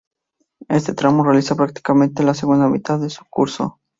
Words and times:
En 0.67 0.77
este 0.77 0.95
tramo 0.95 1.23
realiza 1.23 1.53
prácticamente 1.55 2.23
la 2.23 2.33
segunda 2.33 2.67
mitad 2.67 2.99
de 2.99 3.11
su 3.11 3.23
curso. 3.29 3.77